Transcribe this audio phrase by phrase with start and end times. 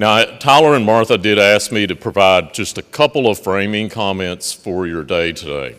[0.00, 4.50] Now, Tyler and Martha did ask me to provide just a couple of framing comments
[4.50, 5.76] for your day today.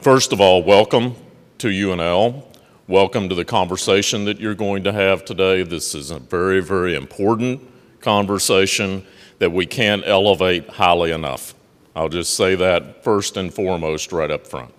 [0.00, 1.14] First of all, welcome
[1.58, 2.42] to UNL.
[2.88, 5.62] Welcome to the conversation that you're going to have today.
[5.62, 7.60] This is a very, very important
[8.00, 9.04] conversation
[9.40, 11.54] that we can't elevate highly enough.
[11.94, 14.72] I'll just say that first and foremost right up front.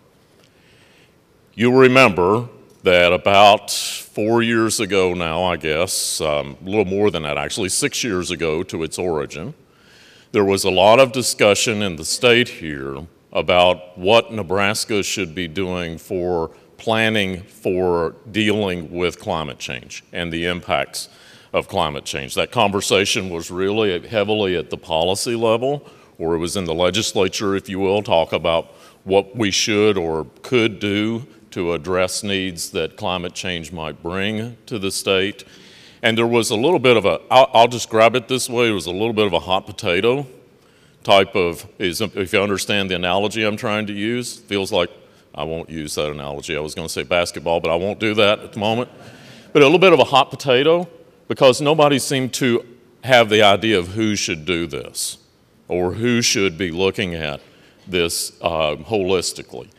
[1.54, 2.49] You'll remember
[2.82, 3.70] that about
[4.16, 8.32] four years ago now, I guess, um, a little more than that actually, six years
[8.32, 9.54] ago to its origin,
[10.32, 15.50] there was a lot of discussion in the state here about what Nebraska should be
[15.50, 21.10] doing for planning for dealing with climate change and the impacts
[21.52, 22.36] of climate change.
[22.36, 25.86] That conversation was really heavily at the policy level,
[26.18, 28.68] or it was in the legislature, if you will, talk about
[29.04, 34.77] what we should or could do to address needs that climate change might bring to
[34.77, 35.46] the state.
[36.04, 38.74] And there was a little bit of a, I'll, I'll describe it this way, it
[38.74, 40.27] was a little bit of a hot potato
[41.04, 44.90] type of, is, if you understand the analogy I'm trying to use, feels like,
[45.34, 46.57] I won't use that analogy.
[46.57, 48.90] I was going to say basketball, but I won't do that at the moment.
[49.54, 50.90] But a little bit of a hot potato
[51.29, 52.66] because nobody seemed to
[53.05, 55.20] have the idea of who should do this
[55.70, 57.40] or who should be looking at
[57.88, 59.70] this uh, holistically.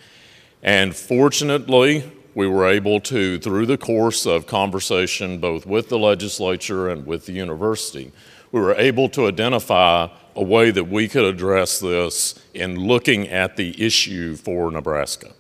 [0.67, 6.89] And fortunately, we were able to, through the course of conversation both with the legislature
[6.89, 8.11] and with the university,
[8.51, 13.57] we were able to identify a way that we could address this in looking at
[13.57, 15.33] the issue for Nebraska.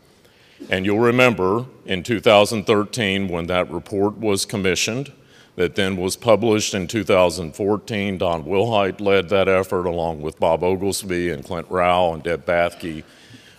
[0.70, 5.12] And you'll remember in 2013 when that report was commissioned,
[5.56, 8.18] that then was published in 2014.
[8.18, 13.02] Don Wilhite led that effort along with Bob Oglesby and Clint Rowe and Deb Bathke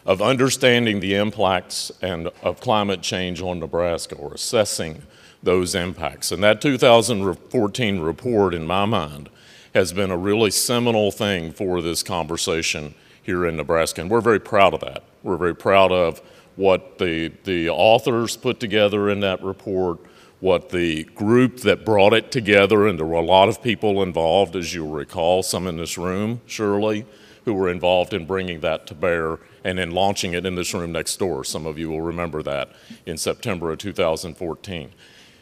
[0.07, 5.03] of understanding the impacts and of climate change on Nebraska or assessing
[5.43, 6.31] those impacts.
[6.31, 9.29] And that 2014 report, in my mind,
[9.75, 13.99] has been a really seminal thing for this conversation here in Nebraska.
[13.99, 15.03] And we're very proud of that.
[15.23, 16.21] We're very proud of
[16.55, 19.99] what the, the authors put together in that report,
[20.39, 24.55] what the group that brought it together, and there were a lot of people involved,
[24.55, 27.05] as you'll recall, some in this room, surely,
[27.45, 30.91] who were involved in bringing that to bear and in launching it in this room
[30.91, 31.43] next door.
[31.43, 32.69] Some of you will remember that
[33.05, 34.91] in September of 2014.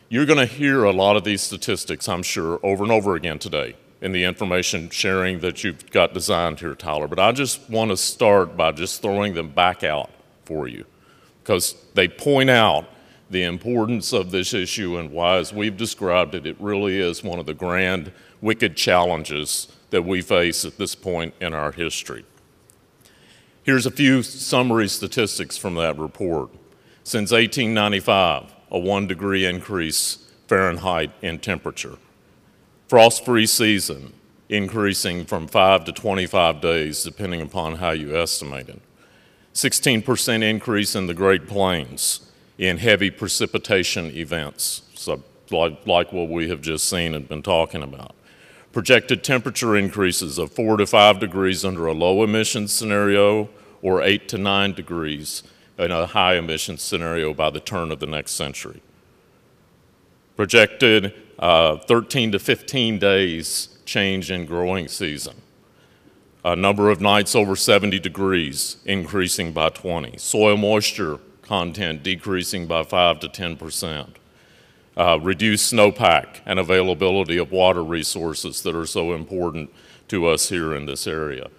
[0.07, 3.39] You're going to hear a lot of these statistics, I'm sure, over and over again
[3.39, 7.07] today in the information sharing that you've got designed here, Tyler.
[7.07, 10.11] But I just want to start by just throwing them back out
[10.45, 10.85] for you
[11.41, 12.87] because they point out
[13.29, 17.39] the importance of this issue and why, as we've described it, it really is one
[17.39, 22.25] of the grand, wicked challenges that we face at this point in our history.
[23.63, 26.51] Here's a few summary statistics from that report.
[27.03, 31.97] Since 1895, a one degree increase Fahrenheit in temperature.
[32.87, 34.13] Frost free season
[34.49, 38.81] increasing from 5 to 25 days, depending upon how you estimate it.
[39.53, 46.49] 16% increase in the Great Plains in heavy precipitation events, so like, like what we
[46.49, 48.15] have just seen and been talking about
[48.75, 53.47] projected temperature increases of 4 to 5 degrees under a low emission scenario
[53.81, 55.43] or 8 to 9 degrees
[55.79, 58.81] in a high emission scenario by the turn of the next century.
[60.35, 65.35] Projected uh, 13 to 15 days change in growing season.
[66.43, 70.17] A number of nights over 70 degrees increasing by 20.
[70.17, 74.17] Soil moisture content decreasing by 5 to 10 percent
[74.97, 79.69] uh, reduce snowpack and availability of water resources that are so important
[80.07, 81.49] to us here in this area.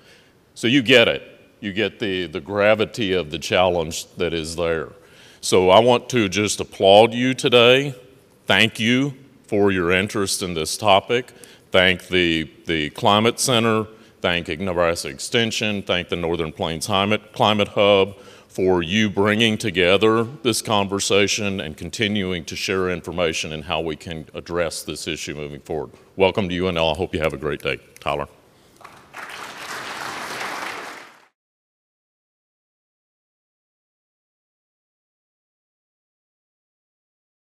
[0.54, 1.22] So you get it.
[1.60, 4.92] You get the, the gravity of the challenge that is there.
[5.40, 7.94] So I want to just applaud you today.
[8.46, 9.14] Thank you
[9.46, 11.32] for your interest in this topic.
[11.70, 13.86] Thank the, the Climate Center.
[14.22, 15.82] Thank Nebraska Extension.
[15.82, 18.16] Thank the Northern Plains Climate, Climate Hub
[18.56, 24.26] for you bringing together this conversation and continuing to share information and how we can
[24.32, 25.90] address this issue moving forward.
[26.16, 26.94] Welcome to UNL.
[26.94, 27.78] I hope you have a great day.
[28.00, 28.28] Tyler.